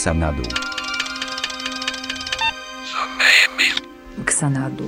[0.00, 0.44] ksanadu.
[4.26, 4.86] Xanadu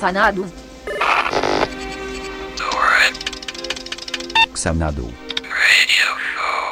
[0.00, 0.44] Xanadu
[4.52, 5.06] Ksanadu.
[5.56, 6.66] Radio show.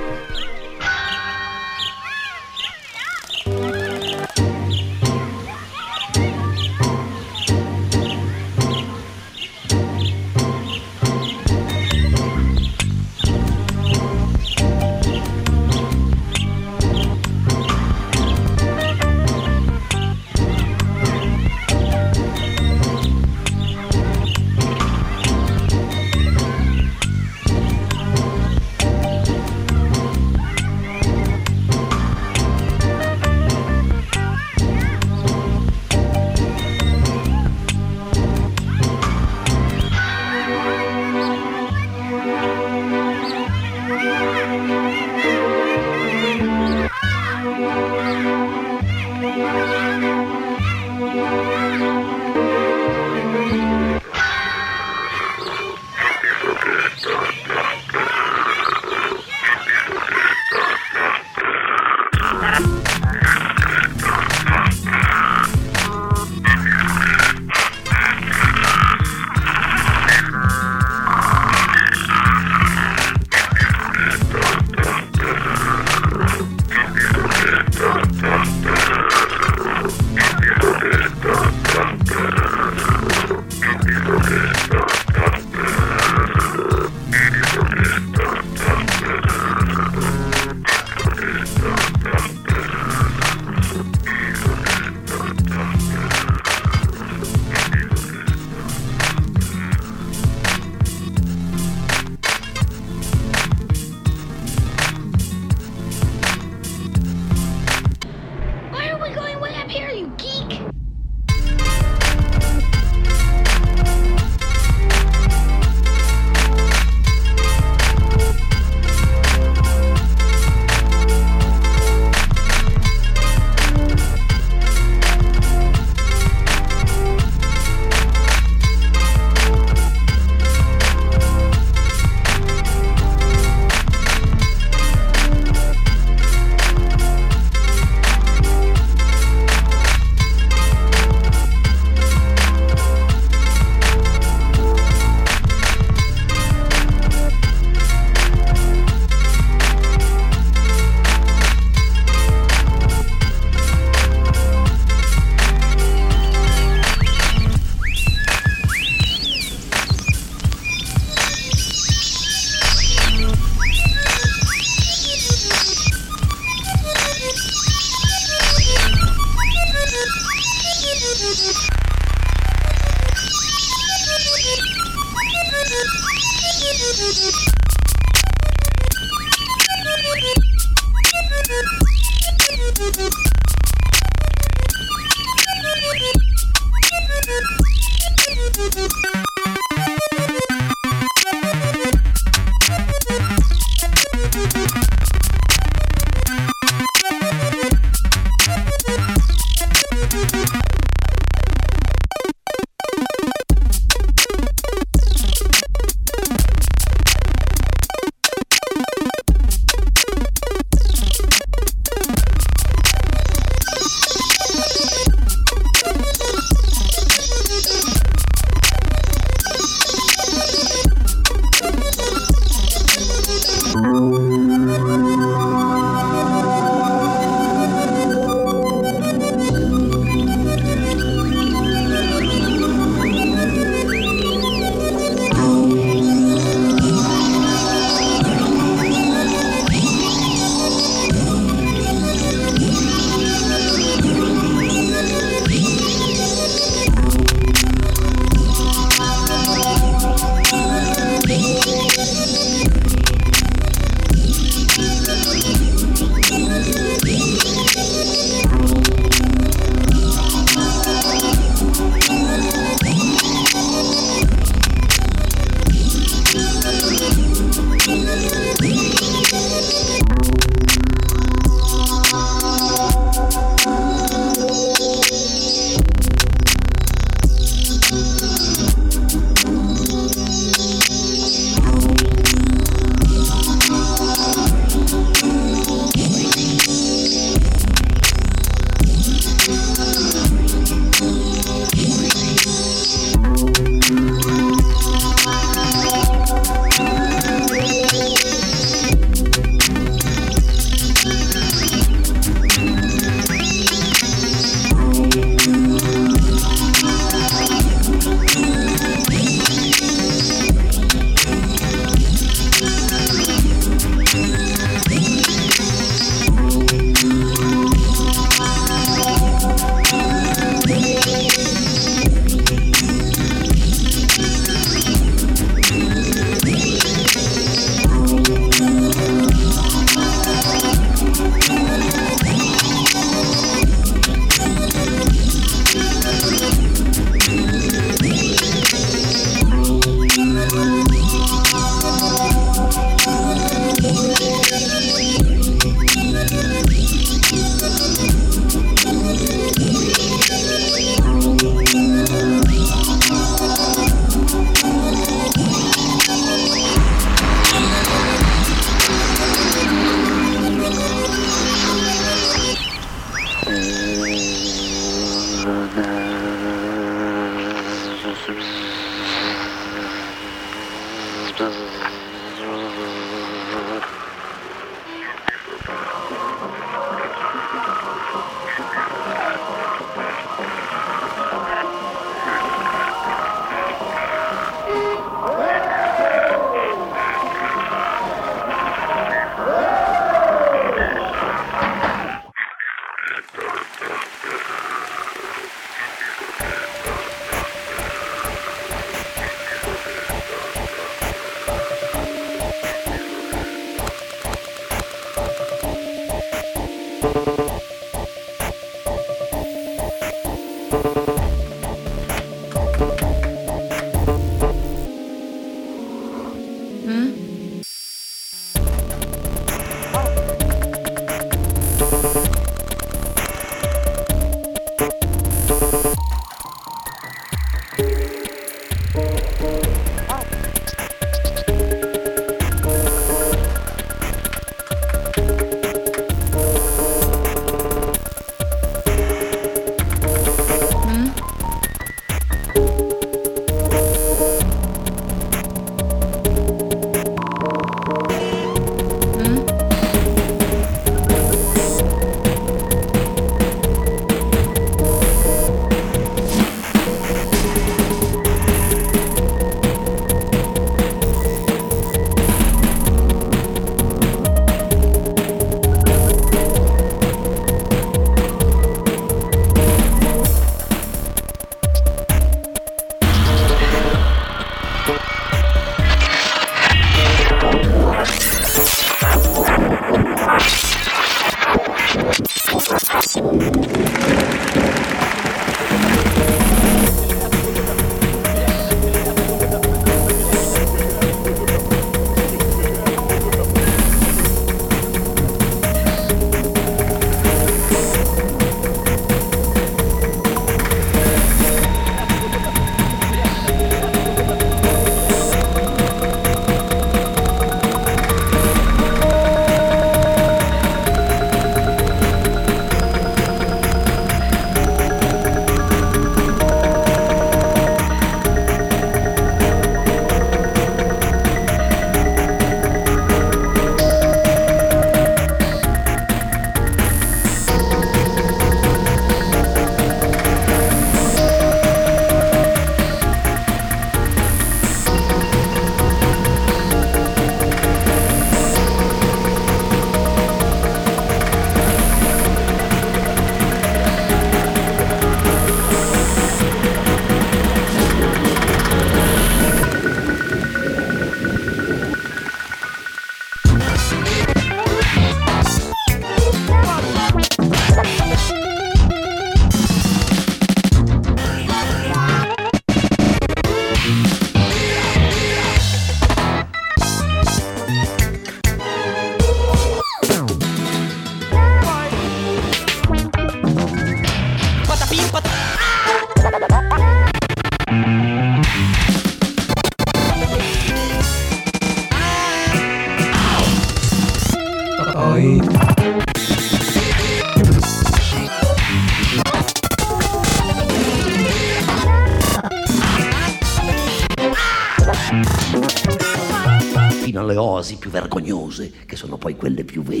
[598.21, 600.00] Vergognose, che sono poi quelle più vere.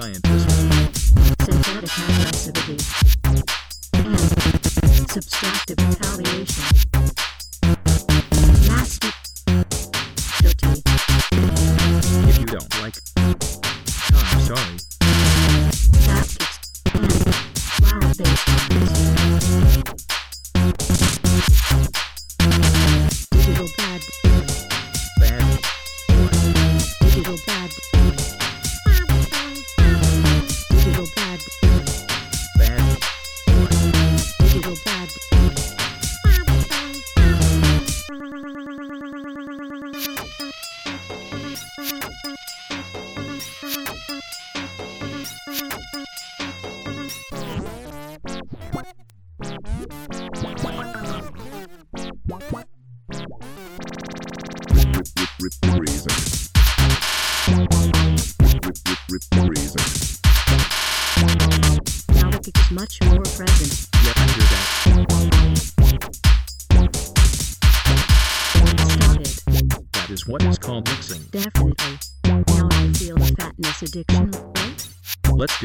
[0.00, 0.48] scientist.
[1.42, 2.76] Synthetic passivity,
[3.94, 6.87] and subtractive retaliation.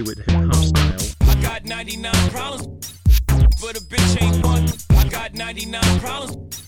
[0.03, 0.97] do it hip hop style.
[1.21, 2.93] I got 99 problems,
[3.61, 4.67] but a bitch ain't one.
[4.97, 6.63] I got 99 problems,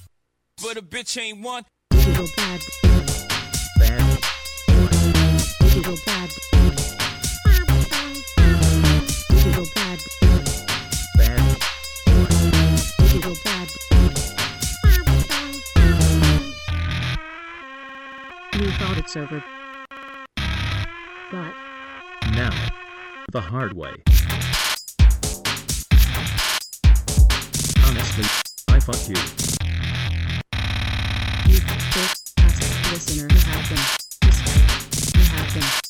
[0.62, 1.63] but a bitch ain't one.
[1.89, 2.21] Bad.
[2.36, 2.62] Bad.
[3.80, 4.12] Bad.
[18.54, 19.43] You thought it's over.
[21.32, 21.54] But.
[22.34, 22.85] Now
[23.31, 23.93] the hard way.
[27.85, 28.25] Honestly,
[28.69, 29.15] I fuck you.
[31.51, 31.85] You fuck
[32.91, 33.27] listener.
[33.29, 33.79] You have been.
[35.15, 35.85] You have been.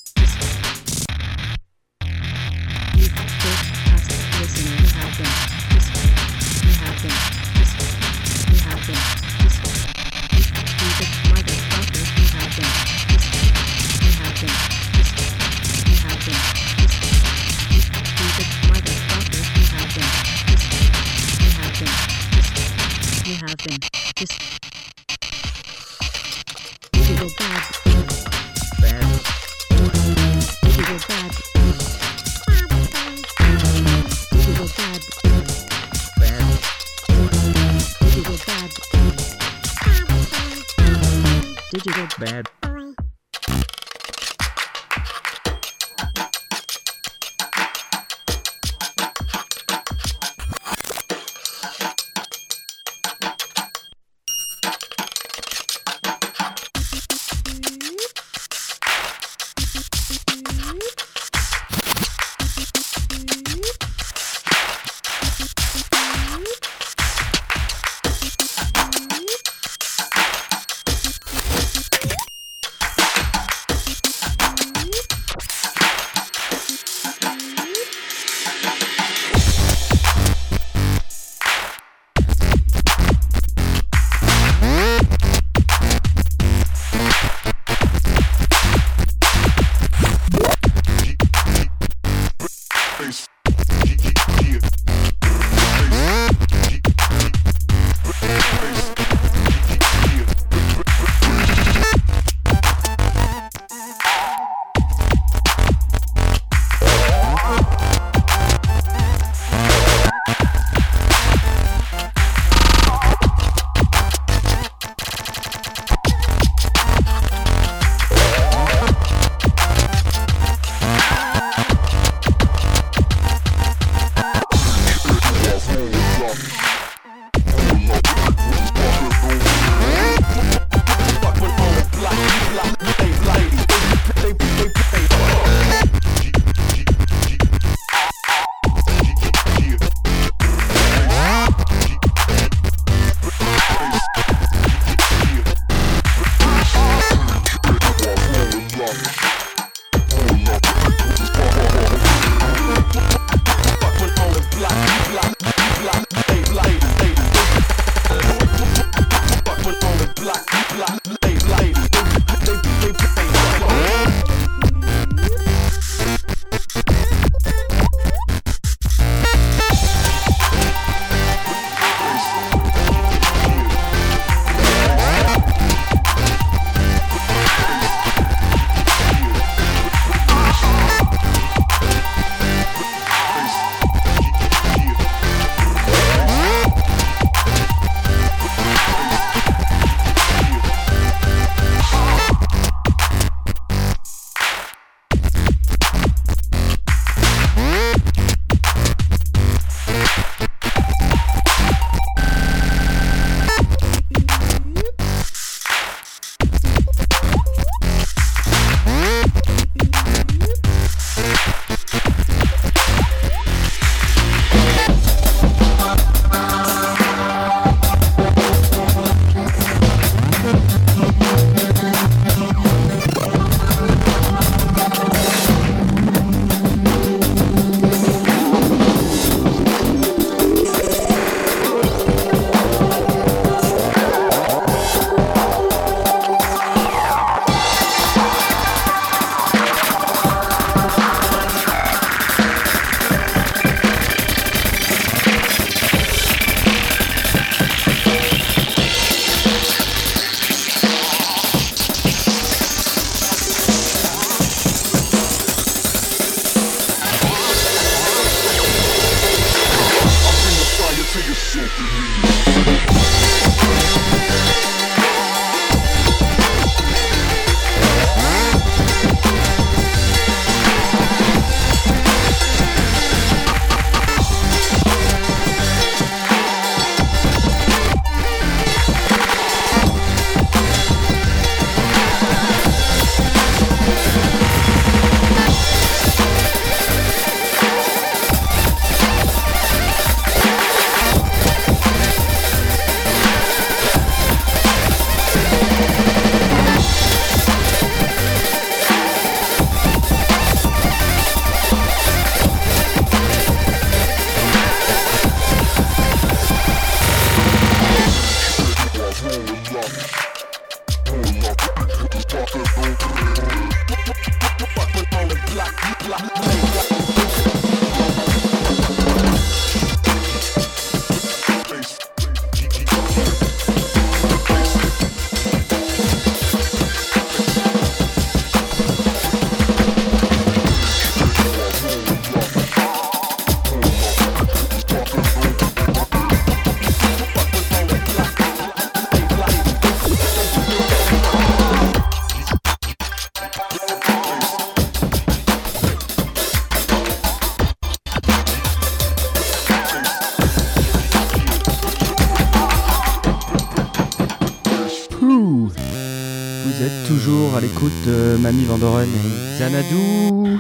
[358.46, 360.60] Mamie Vandoren et Xanadu.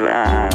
[0.00, 0.51] la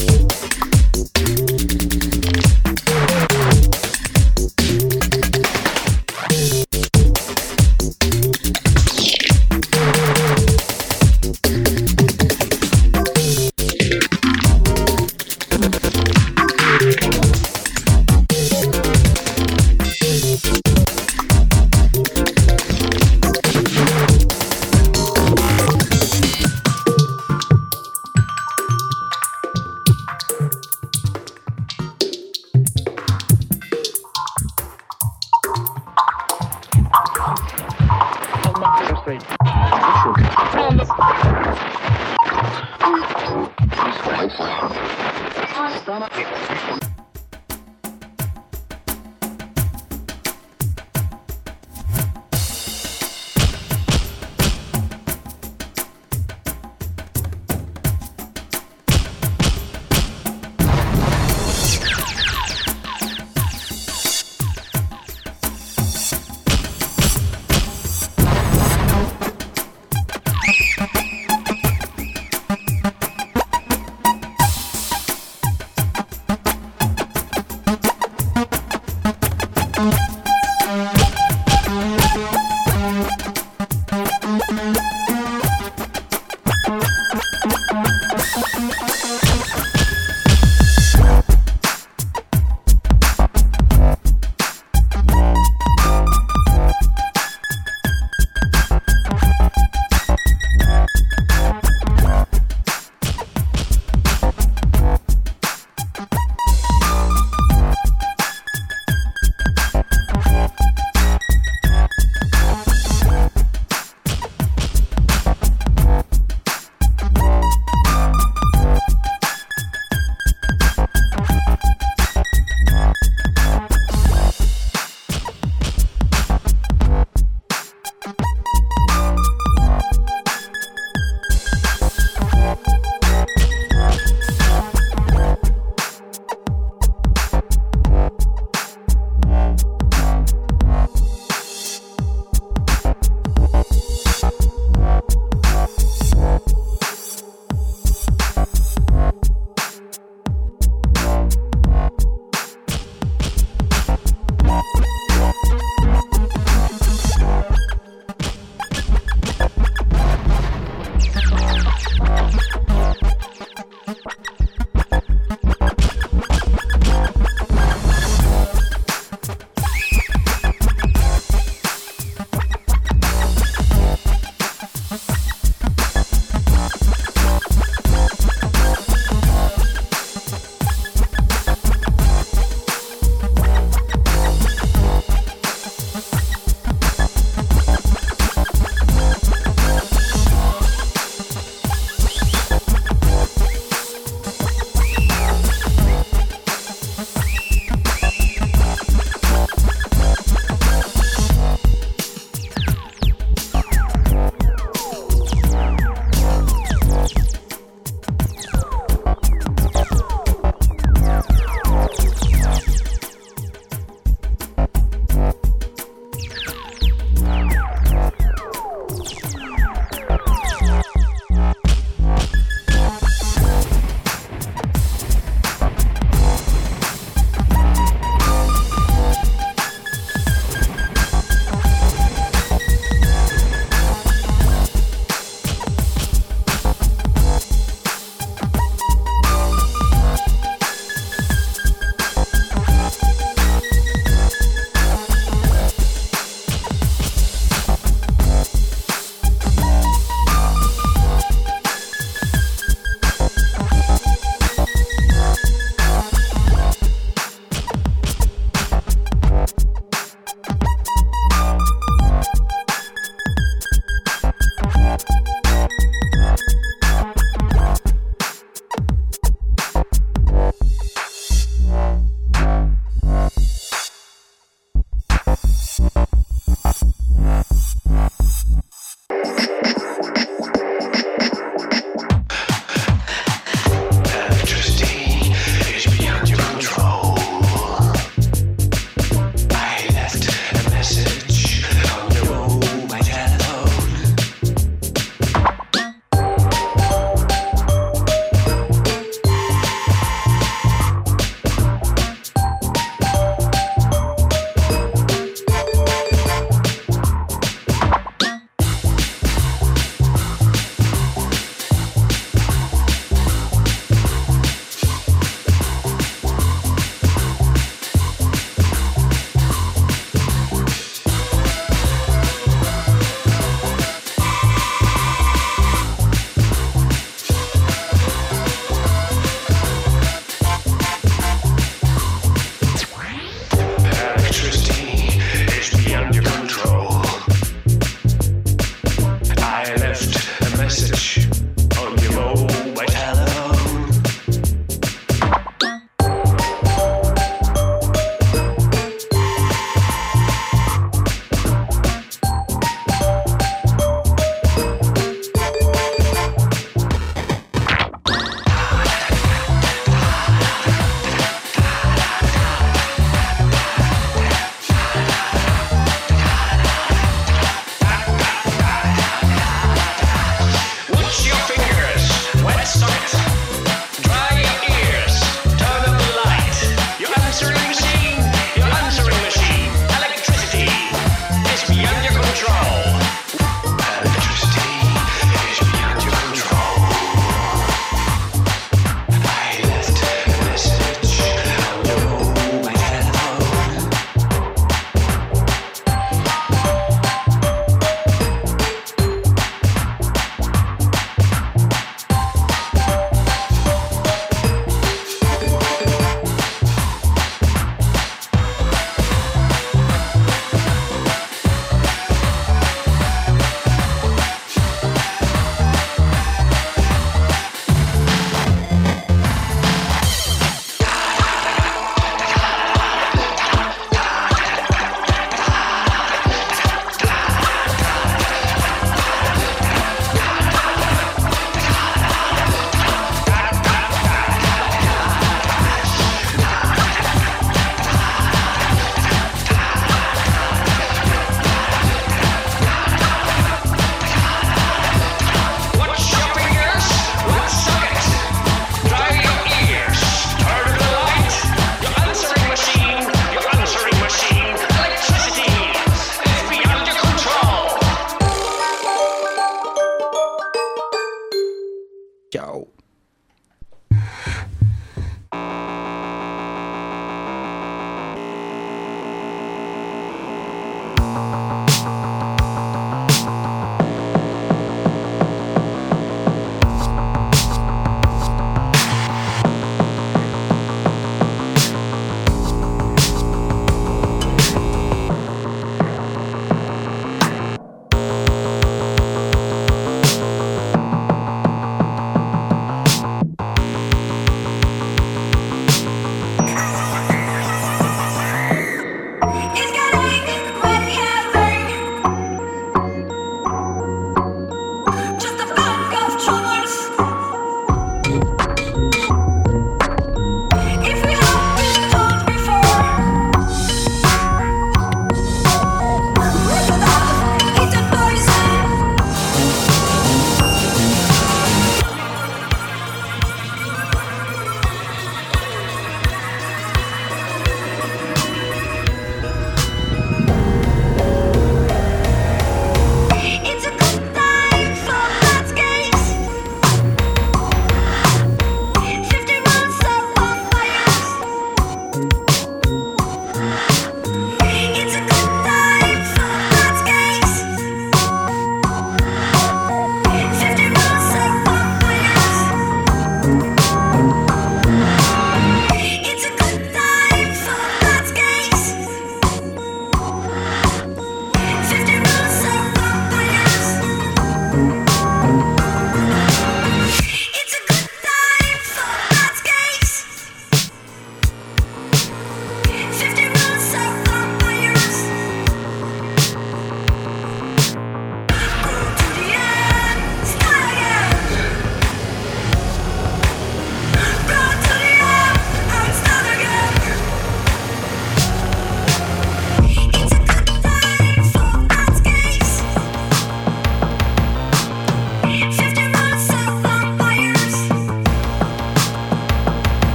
[0.00, 0.25] you.